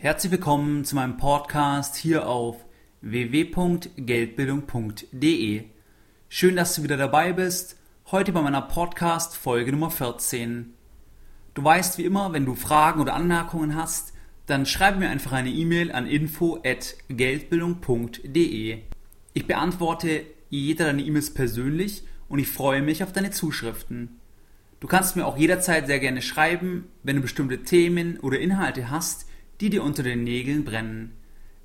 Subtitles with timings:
[0.00, 2.64] Herzlich willkommen zu meinem Podcast hier auf
[3.00, 5.64] www.geldbildung.de.
[6.28, 7.76] Schön, dass du wieder dabei bist.
[8.12, 10.72] Heute bei meiner Podcast Folge Nummer 14.
[11.54, 14.12] Du weißt wie immer, wenn du Fragen oder Anmerkungen hast,
[14.46, 18.78] dann schreibe mir einfach eine E-Mail an info@geldbildung.de.
[19.34, 24.20] Ich beantworte jeder deine E-Mails persönlich und ich freue mich auf deine Zuschriften.
[24.78, 29.24] Du kannst mir auch jederzeit sehr gerne schreiben, wenn du bestimmte Themen oder Inhalte hast,
[29.60, 31.16] die dir unter den Nägeln brennen.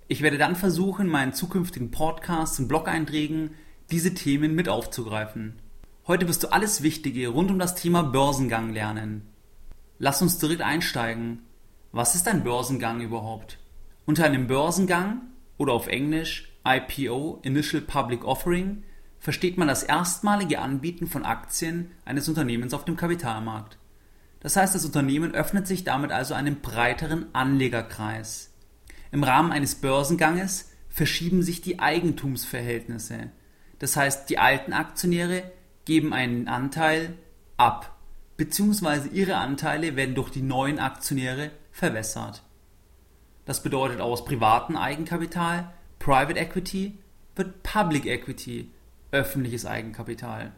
[0.08, 3.52] Ich werde dann versuchen, meinen zukünftigen Podcasts und Blog-Einträgen
[3.92, 5.60] diese Themen mit aufzugreifen.
[6.08, 9.30] Heute wirst du alles Wichtige rund um das Thema Börsengang lernen.
[10.00, 11.44] Lass uns direkt einsteigen.
[11.92, 13.60] Was ist ein Börsengang überhaupt?
[14.06, 15.22] Unter einem Börsengang
[15.58, 18.84] oder auf Englisch IPO Initial Public Offering
[19.20, 23.78] versteht man das erstmalige Anbieten von Aktien eines Unternehmens auf dem Kapitalmarkt.
[24.44, 28.52] Das heißt, das Unternehmen öffnet sich damit also einem breiteren Anlegerkreis.
[29.12, 33.32] Im Rahmen eines Börsenganges verschieben sich die Eigentumsverhältnisse.
[33.80, 35.44] Das heißt, die alten Aktionäre
[35.86, 37.14] geben einen Anteil
[37.58, 37.98] ab,
[38.38, 42.44] beziehungsweise ihre Anteile werden durch die neuen Aktionäre verwässert.
[43.46, 46.98] Das bedeutet aus privatem Eigenkapital, Private Equity,
[47.36, 48.72] wird Public Equity,
[49.12, 50.52] öffentliches Eigenkapital.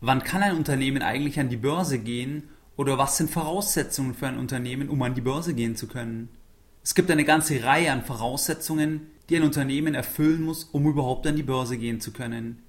[0.00, 4.38] Wann kann ein Unternehmen eigentlich an die Börse gehen oder was sind Voraussetzungen für ein
[4.38, 6.28] Unternehmen, um an die Börse gehen zu können?
[6.82, 11.36] Es gibt eine ganze Reihe an Voraussetzungen, die ein Unternehmen erfüllen muss, um überhaupt an
[11.36, 12.62] die Börse gehen zu können.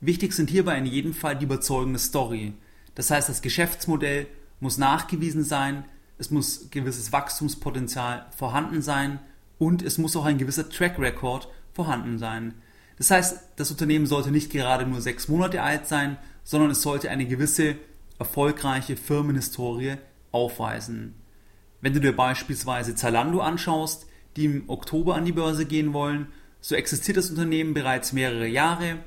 [0.00, 2.54] Wichtig sind hierbei in jedem Fall die überzeugende Story.
[2.94, 4.26] Das heißt, das Geschäftsmodell
[4.60, 5.84] muss nachgewiesen sein,
[6.18, 9.20] es muss gewisses Wachstumspotenzial vorhanden sein
[9.58, 12.54] und es muss auch ein gewisser Track Record vorhanden sein.
[12.96, 17.10] Das heißt, das Unternehmen sollte nicht gerade nur sechs Monate alt sein, sondern es sollte
[17.10, 17.76] eine gewisse
[18.18, 19.96] erfolgreiche Firmenhistorie
[20.32, 21.14] aufweisen.
[21.80, 24.06] Wenn du dir beispielsweise Zalando anschaust,
[24.36, 26.28] die im Oktober an die Börse gehen wollen,
[26.60, 28.98] so existiert das Unternehmen bereits mehrere Jahre,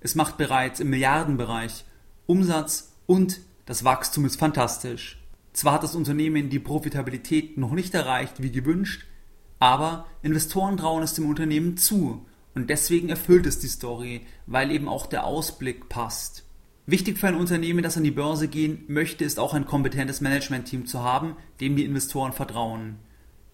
[0.00, 1.84] es macht bereits im Milliardenbereich
[2.26, 5.22] Umsatz und das Wachstum ist fantastisch.
[5.52, 9.06] Zwar hat das Unternehmen die Profitabilität noch nicht erreicht wie gewünscht,
[9.58, 14.88] aber Investoren trauen es dem Unternehmen zu und deswegen erfüllt es die Story, weil eben
[14.88, 16.43] auch der Ausblick passt.
[16.86, 20.84] Wichtig für ein Unternehmen, das an die Börse gehen möchte, ist auch ein kompetentes Managementteam
[20.84, 22.96] zu haben, dem die Investoren vertrauen.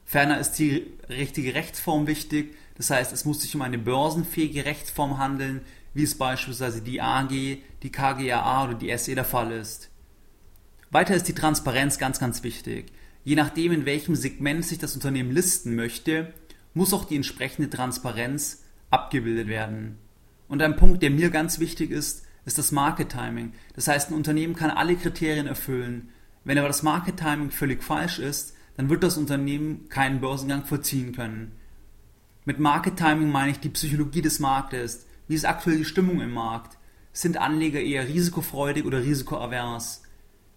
[0.05, 5.19] Ferner ist die richtige Rechtsform wichtig, das heißt, es muss sich um eine börsenfähige Rechtsform
[5.19, 5.61] handeln,
[5.95, 9.91] wie es beispielsweise die AG, die KGAA oder die SE der Fall ist.
[10.91, 12.87] Weiter ist die Transparenz ganz, ganz wichtig.
[13.23, 16.35] Je nachdem, in welchem Segment sich das Unternehmen listen möchte,
[16.75, 19.99] muss auch die entsprechende Transparenz abgebildet werden.
[20.49, 23.53] Und ein Punkt, der mir ganz wichtig ist, ist das Market Timing.
[23.75, 26.09] Das heißt, ein Unternehmen kann alle Kriterien erfüllen.
[26.45, 31.15] Wenn aber das Market Timing völlig falsch ist, dann wird das Unternehmen keinen Börsengang vollziehen
[31.15, 31.53] können.
[32.45, 35.07] Mit Market Timing meine ich die Psychologie des Marktes.
[35.29, 36.79] Wie ist aktuell die Stimmung im Markt?
[37.13, 40.03] Sind Anleger eher risikofreudig oder risikoavers?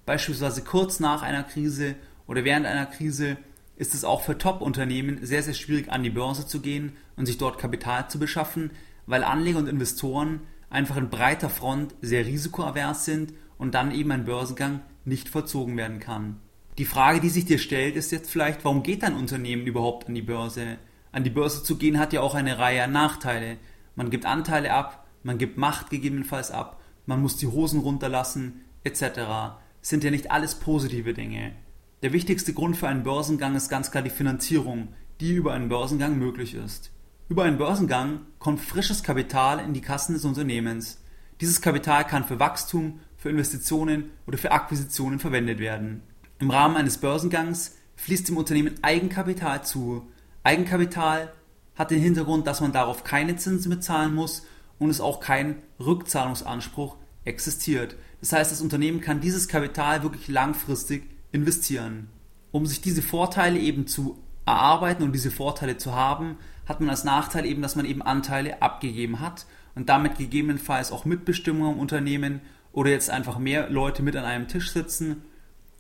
[0.06, 1.96] Beispielsweise kurz nach einer Krise
[2.28, 3.38] oder während einer Krise
[3.76, 7.38] ist es auch für Top-Unternehmen sehr, sehr schwierig an die Börse zu gehen und sich
[7.38, 8.72] dort Kapital zu beschaffen,
[9.06, 10.42] weil Anleger und Investoren
[10.74, 16.00] einfach in breiter Front sehr risikoavers sind und dann eben ein Börsengang nicht vollzogen werden
[16.00, 16.40] kann.
[16.78, 20.16] Die Frage, die sich dir stellt, ist jetzt vielleicht, warum geht ein Unternehmen überhaupt an
[20.16, 20.78] die Börse?
[21.12, 23.58] An die Börse zu gehen hat ja auch eine Reihe an Nachteile.
[23.96, 29.02] Man gibt Anteile ab, man gibt Macht gegebenenfalls ab, man muss die Hosen runterlassen, etc.
[29.02, 31.54] Das sind ja nicht alles positive Dinge.
[32.02, 34.90] Der wichtigste Grund für einen Börsengang ist ganz klar die Finanzierung,
[35.22, 36.92] die über einen Börsengang möglich ist.
[37.34, 41.00] Über einen Börsengang kommt frisches Kapital in die Kassen des Unternehmens.
[41.42, 46.04] Dieses Kapital kann für Wachstum, für Investitionen oder für Akquisitionen verwendet werden.
[46.38, 50.06] Im Rahmen eines Börsengangs fließt dem Unternehmen Eigenkapital zu.
[50.44, 51.34] Eigenkapital
[51.74, 54.46] hat den Hintergrund, dass man darauf keine Zinsen bezahlen muss
[54.78, 57.96] und es auch kein Rückzahlungsanspruch existiert.
[58.20, 62.10] Das heißt, das Unternehmen kann dieses Kapital wirklich langfristig investieren.
[62.52, 67.04] Um sich diese Vorteile eben zu erarbeiten und diese Vorteile zu haben, hat man als
[67.04, 69.46] Nachteil eben, dass man eben Anteile abgegeben hat
[69.76, 74.48] und damit gegebenenfalls auch Mitbestimmung im Unternehmen oder jetzt einfach mehr Leute mit an einem
[74.48, 75.24] Tisch sitzen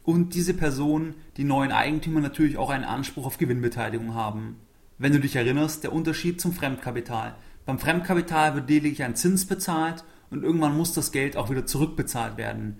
[0.03, 4.59] und diese Personen, die neuen Eigentümer natürlich auch einen Anspruch auf Gewinnbeteiligung haben.
[4.97, 7.35] Wenn du dich erinnerst, der Unterschied zum Fremdkapital.
[7.65, 12.37] Beim Fremdkapital wird lediglich ein Zins bezahlt und irgendwann muss das Geld auch wieder zurückbezahlt
[12.37, 12.79] werden.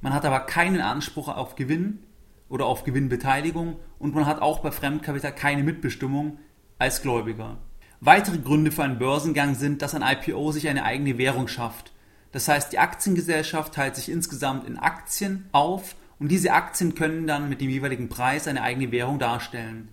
[0.00, 2.00] Man hat aber keinen Anspruch auf Gewinn
[2.48, 6.38] oder auf Gewinnbeteiligung und man hat auch bei Fremdkapital keine Mitbestimmung
[6.84, 7.56] als Gläubiger.
[8.00, 11.92] Weitere Gründe für einen Börsengang sind, dass ein IPO sich eine eigene Währung schafft.
[12.30, 17.48] Das heißt, die Aktiengesellschaft teilt sich insgesamt in Aktien auf und diese Aktien können dann
[17.48, 19.88] mit dem jeweiligen Preis eine eigene Währung darstellen.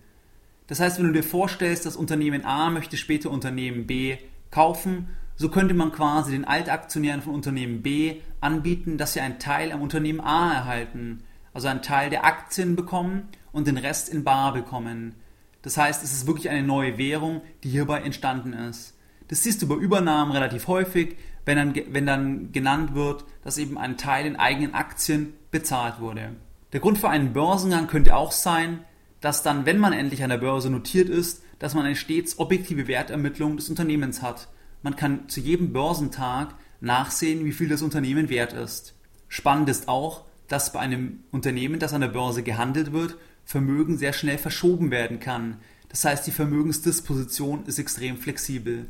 [0.67, 4.17] Das heißt, wenn du dir vorstellst, das Unternehmen A möchte später Unternehmen B
[4.49, 5.07] kaufen,
[5.37, 9.81] so könnte man quasi den Altaktionären von Unternehmen B anbieten, dass sie einen Teil am
[9.81, 11.23] Unternehmen A erhalten,
[11.53, 15.15] also einen Teil der Aktien bekommen und den Rest in Bar bekommen.
[15.61, 18.97] Das heißt, es ist wirklich eine neue Währung, die hierbei entstanden ist.
[19.27, 21.15] Das siehst du bei Übernahmen relativ häufig,
[21.45, 26.35] wenn dann, wenn dann genannt wird, dass eben ein Teil in eigenen Aktien bezahlt wurde.
[26.73, 28.79] Der Grund für einen Börsengang könnte auch sein,
[29.19, 32.87] dass dann, wenn man endlich an der Börse notiert ist, dass man eine stets objektive
[32.87, 34.47] Wertermittlung des Unternehmens hat.
[34.81, 38.95] Man kann zu jedem Börsentag nachsehen, wie viel das Unternehmen wert ist.
[39.27, 43.15] Spannend ist auch, dass bei einem Unternehmen, das an der Börse gehandelt wird,
[43.45, 45.57] Vermögen sehr schnell verschoben werden kann.
[45.89, 48.87] Das heißt, die Vermögensdisposition ist extrem flexibel.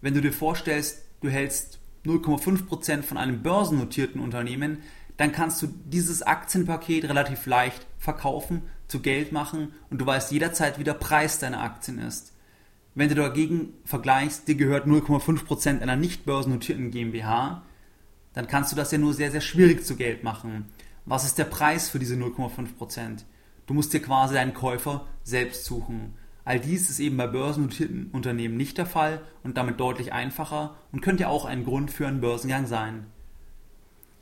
[0.00, 4.78] Wenn du dir vorstellst, du hältst 0,5% von einem börsennotierten Unternehmen,
[5.16, 10.78] dann kannst du dieses Aktienpaket relativ leicht verkaufen, zu Geld machen und du weißt jederzeit,
[10.78, 12.32] wie der Preis deiner Aktien ist.
[12.94, 17.62] Wenn du dagegen vergleichst, dir gehört 0,5% einer nicht börsennotierten GmbH,
[18.34, 20.66] dann kannst du das ja nur sehr, sehr schwierig zu Geld machen.
[21.06, 23.24] Was ist der Preis für diese 0,5%?
[23.66, 26.14] Du musst dir quasi deinen Käufer selbst suchen.
[26.44, 31.00] All dies ist eben bei börsennotierten Unternehmen nicht der Fall und damit deutlich einfacher und
[31.00, 33.06] könnte auch ein Grund für einen Börsengang sein.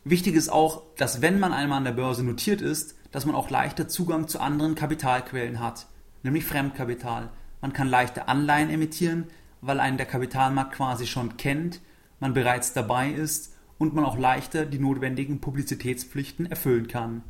[0.05, 3.51] Wichtig ist auch, dass wenn man einmal an der Börse notiert ist, dass man auch
[3.51, 5.87] leichter Zugang zu anderen Kapitalquellen hat,
[6.23, 7.31] nämlich Fremdkapital.
[7.61, 9.27] Man kann leichter Anleihen emittieren,
[9.61, 11.81] weil einen der Kapitalmarkt quasi schon kennt,
[12.21, 17.23] man bereits dabei ist und man auch leichter die notwendigen Publizitätspflichten erfüllen kann.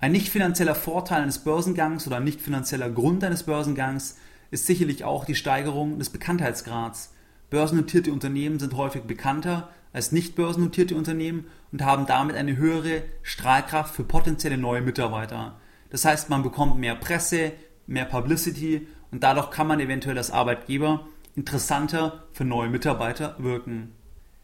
[0.00, 4.16] Ein nicht finanzieller Vorteil eines Börsengangs oder ein nicht finanzieller Grund eines Börsengangs
[4.52, 7.12] ist sicherlich auch die Steigerung des Bekanntheitsgrads.
[7.50, 13.92] Börsennotierte Unternehmen sind häufig bekannter als nicht börsennotierte Unternehmen und haben damit eine höhere Strahlkraft
[13.92, 15.56] für potenzielle neue Mitarbeiter.
[15.90, 17.52] Das heißt, man bekommt mehr Presse,
[17.88, 23.94] mehr Publicity und dadurch kann man eventuell als Arbeitgeber interessanter für neue Mitarbeiter wirken.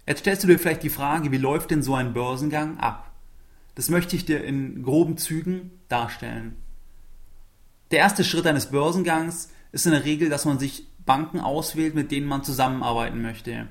[0.07, 3.14] Jetzt stellst du dir vielleicht die Frage, wie läuft denn so ein Börsengang ab?
[3.75, 6.57] Das möchte ich dir in groben Zügen darstellen.
[7.91, 12.11] Der erste Schritt eines Börsengangs ist in der Regel, dass man sich Banken auswählt, mit
[12.11, 13.69] denen man zusammenarbeiten möchte.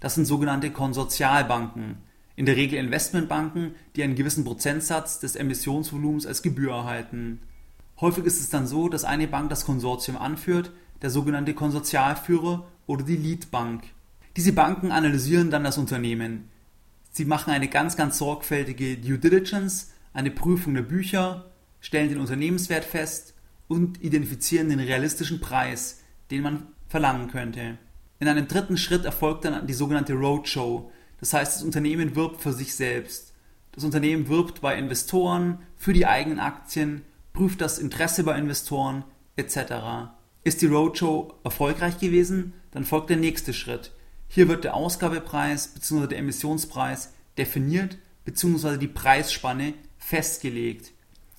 [0.00, 1.98] Das sind sogenannte Konsortialbanken,
[2.34, 7.40] in der Regel Investmentbanken, die einen gewissen Prozentsatz des Emissionsvolumens als Gebühr erhalten.
[8.00, 10.72] Häufig ist es dann so, dass eine Bank das Konsortium anführt,
[11.02, 13.84] der sogenannte Konsortialführer oder die Leadbank.
[14.36, 16.48] Diese Banken analysieren dann das Unternehmen,
[17.14, 22.84] Sie machen eine ganz, ganz sorgfältige Due Diligence, eine Prüfung der Bücher, stellen den Unternehmenswert
[22.84, 23.34] fest
[23.68, 26.00] und identifizieren den realistischen Preis,
[26.30, 27.76] den man verlangen könnte.
[28.18, 30.90] In einem dritten Schritt erfolgt dann die sogenannte Roadshow.
[31.20, 33.34] Das heißt, das Unternehmen wirbt für sich selbst.
[33.72, 37.02] Das Unternehmen wirbt bei Investoren für die eigenen Aktien,
[37.34, 39.04] prüft das Interesse bei Investoren
[39.36, 40.14] etc.
[40.44, 43.92] Ist die Roadshow erfolgreich gewesen, dann folgt der nächste Schritt.
[44.34, 46.06] Hier wird der Ausgabepreis bzw.
[46.06, 48.78] der Emissionspreis definiert bzw.
[48.78, 50.92] die Preisspanne festgelegt.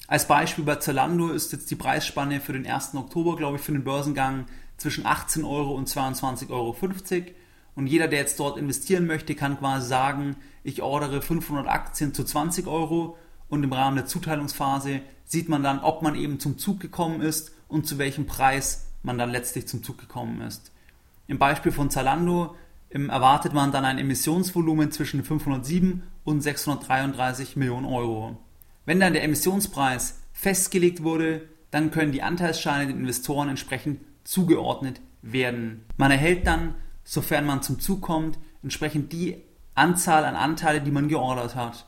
[0.08, 2.94] Als Beispiel bei Zalando ist jetzt die Preisspanne für den 1.
[2.94, 4.46] Oktober, glaube ich, für den Börsengang
[4.78, 6.78] zwischen 18 Euro und 22,50 Euro.
[7.74, 12.24] Und jeder, der jetzt dort investieren möchte, kann quasi sagen, ich ordere 500 Aktien zu
[12.24, 13.18] 20 Euro
[13.50, 17.54] und im Rahmen der Zuteilungsphase sieht man dann, ob man eben zum Zug gekommen ist
[17.68, 20.72] und zu welchem Preis man dann letztlich zum Zug gekommen ist.
[21.26, 22.56] Im Beispiel von Zalando
[22.94, 28.38] erwartet man dann ein Emissionsvolumen zwischen 507 und 633 Millionen Euro.
[28.86, 35.86] Wenn dann der Emissionspreis festgelegt wurde, dann können die Anteilsscheine den Investoren entsprechend zugeordnet werden.
[35.98, 39.38] Man erhält dann, sofern man zum Zug kommt, entsprechend die
[39.74, 41.88] Anzahl an Anteile, die man geordert hat.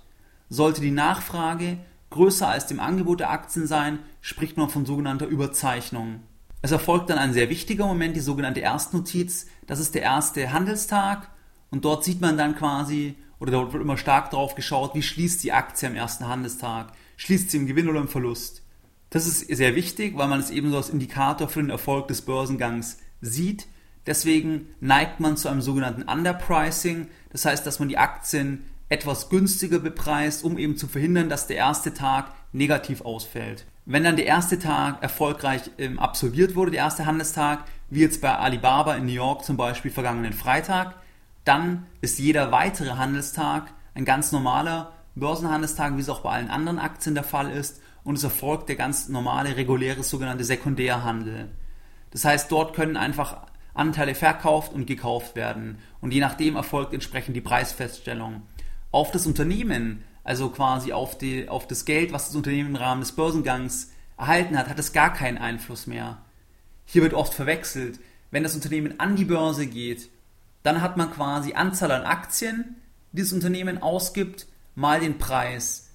[0.50, 1.78] Sollte die Nachfrage
[2.10, 6.22] größer als dem Angebot der Aktien sein, spricht man von sogenannter Überzeichnung.
[6.66, 9.46] Es erfolgt dann ein sehr wichtiger Moment, die sogenannte Erstnotiz.
[9.68, 11.30] Das ist der erste Handelstag
[11.70, 15.44] und dort sieht man dann quasi, oder dort wird immer stark drauf geschaut, wie schließt
[15.44, 16.92] die Aktie am ersten Handelstag.
[17.18, 18.64] Schließt sie im Gewinn oder im Verlust?
[19.12, 22.98] Das ist sehr wichtig, weil man es ebenso als Indikator für den Erfolg des Börsengangs
[23.22, 23.68] sieht.
[24.08, 27.10] Deswegen neigt man zu einem sogenannten Underpricing.
[27.30, 31.58] Das heißt, dass man die Aktien etwas günstiger bepreist, um eben zu verhindern, dass der
[31.58, 33.68] erste Tag negativ ausfällt.
[33.86, 38.36] Wenn dann der erste Tag erfolgreich ähm, absolviert wurde, der erste Handelstag, wie jetzt bei
[38.36, 40.96] Alibaba in New York zum Beispiel vergangenen Freitag,
[41.44, 46.80] dann ist jeder weitere Handelstag ein ganz normaler Börsenhandelstag, wie es auch bei allen anderen
[46.80, 47.80] Aktien der Fall ist.
[48.04, 51.50] Und es erfolgt der ganz normale, reguläre sogenannte Sekundärhandel.
[52.10, 55.78] Das heißt, dort können einfach Anteile verkauft und gekauft werden.
[56.02, 58.44] Und je nachdem erfolgt entsprechend die Preisfeststellung.
[58.92, 63.02] Auf das Unternehmen, also quasi auf, die, auf das Geld, was das Unternehmen im Rahmen
[63.02, 66.18] des Börsengangs erhalten hat, hat es gar keinen Einfluss mehr.
[66.84, 68.00] Hier wird oft verwechselt,
[68.32, 70.10] wenn das Unternehmen an die Börse geht,
[70.64, 72.76] dann hat man quasi Anzahl an Aktien,
[73.12, 75.90] die das Unternehmen ausgibt, mal den Preis,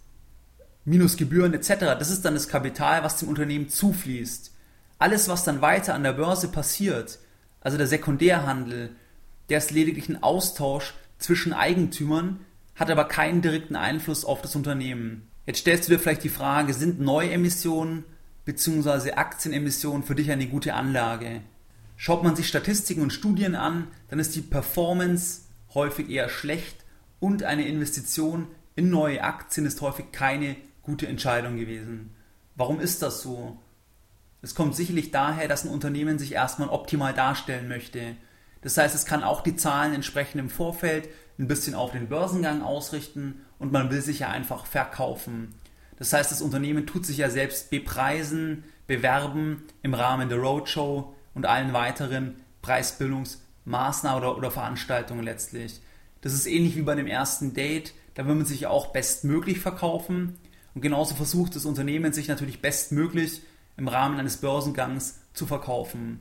[0.85, 1.81] minus Gebühren etc.
[1.99, 4.55] Das ist dann das Kapital, was dem Unternehmen zufließt.
[5.01, 7.19] Alles, was dann weiter an der Börse passiert,
[7.61, 8.95] also der Sekundärhandel,
[9.49, 12.47] der ist lediglich ein Austausch zwischen Eigentümern,
[12.81, 15.29] hat aber keinen direkten Einfluss auf das Unternehmen.
[15.45, 18.05] Jetzt stellst du dir vielleicht die Frage, sind Neuemissionen
[18.47, 19.13] bzw.
[19.13, 21.43] Aktienemissionen für dich eine gute Anlage?
[21.97, 25.43] Schaut man sich Statistiken und Studien an, dann ist die Performance
[25.75, 26.87] häufig eher schlecht
[27.21, 28.47] und eine Investition
[28.77, 32.15] in neue Aktien ist häufig keine gute Entscheidung gewesen.
[32.57, 33.59] Warum ist das so?
[34.41, 38.17] Es kommt sicherlich daher, dass ein Unternehmen sich erstmal optimal darstellen möchte.
[38.63, 41.11] Das heißt, es kann auch die Zahlen entsprechend im Vorfeld
[41.41, 45.55] ein bisschen auf den Börsengang ausrichten und man will sich ja einfach verkaufen.
[45.97, 51.47] Das heißt, das Unternehmen tut sich ja selbst bepreisen, bewerben im Rahmen der Roadshow und
[51.47, 55.81] allen weiteren Preisbildungsmaßnahmen oder, oder Veranstaltungen letztlich.
[56.21, 60.37] Das ist ähnlich wie bei dem ersten Date, da will man sich auch bestmöglich verkaufen
[60.75, 63.43] und genauso versucht das Unternehmen sich natürlich bestmöglich
[63.77, 66.21] im Rahmen eines Börsengangs zu verkaufen.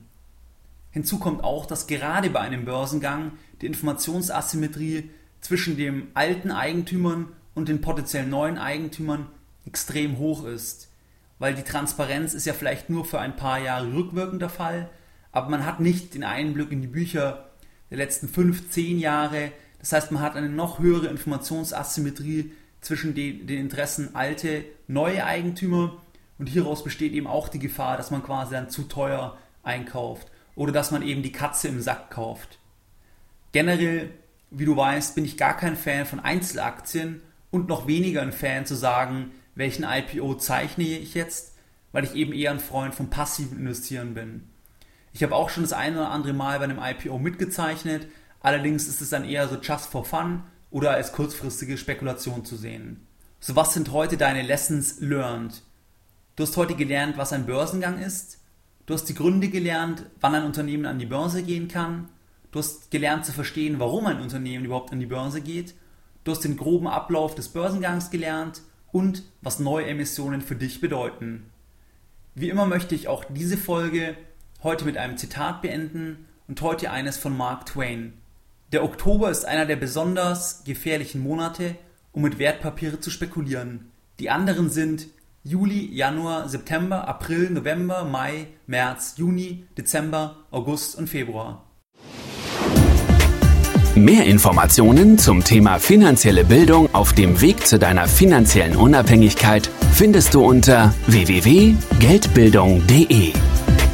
[0.90, 7.68] Hinzu kommt auch, dass gerade bei einem Börsengang die Informationsasymmetrie zwischen den alten Eigentümern und
[7.68, 9.26] den potenziell neuen Eigentümern
[9.66, 10.88] extrem hoch ist.
[11.38, 14.90] Weil die Transparenz ist ja vielleicht nur für ein paar Jahre rückwirkend der Fall,
[15.32, 17.50] aber man hat nicht den Einblick in die Bücher
[17.90, 19.52] der letzten fünf, zehn Jahre.
[19.78, 26.02] Das heißt, man hat eine noch höhere Informationsasymmetrie zwischen den, den Interessen alte, neue Eigentümer
[26.38, 30.72] und hieraus besteht eben auch die Gefahr, dass man quasi dann zu teuer einkauft oder
[30.72, 32.58] dass man eben die Katze im Sack kauft.
[33.52, 34.10] Generell,
[34.50, 38.66] wie du weißt, bin ich gar kein Fan von Einzelaktien und noch weniger ein Fan
[38.66, 41.56] zu sagen, welchen IPO zeichne ich jetzt,
[41.92, 44.48] weil ich eben eher ein Freund vom passiven Investieren bin.
[45.12, 48.06] Ich habe auch schon das eine oder andere Mal bei einem IPO mitgezeichnet,
[48.40, 53.06] allerdings ist es dann eher so just for fun oder als kurzfristige Spekulation zu sehen.
[53.40, 55.62] So was sind heute deine Lessons learned?
[56.36, 58.39] Du hast heute gelernt, was ein Börsengang ist.
[58.90, 62.08] Du hast die Gründe gelernt, wann ein Unternehmen an die Börse gehen kann.
[62.50, 65.76] Du hast gelernt zu verstehen, warum ein Unternehmen überhaupt an die Börse geht.
[66.24, 71.44] Du hast den groben Ablauf des Börsengangs gelernt und was neue Emissionen für dich bedeuten.
[72.34, 74.16] Wie immer möchte ich auch diese Folge
[74.64, 78.14] heute mit einem Zitat beenden und heute eines von Mark Twain.
[78.72, 81.76] Der Oktober ist einer der besonders gefährlichen Monate,
[82.10, 83.92] um mit Wertpapiere zu spekulieren.
[84.18, 85.06] Die anderen sind
[85.42, 91.64] Juli, Januar, September, April, November, Mai, März, Juni, Dezember, August und Februar.
[93.94, 100.44] Mehr Informationen zum Thema finanzielle Bildung auf dem Weg zu deiner finanziellen Unabhängigkeit findest du
[100.44, 103.32] unter www.geldbildung.de.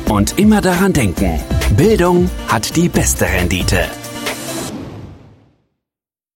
[0.08, 1.40] Und immer daran denken,
[1.76, 3.86] Bildung hat die beste Rendite.